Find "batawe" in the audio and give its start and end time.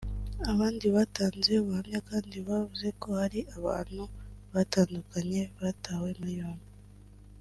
5.63-6.09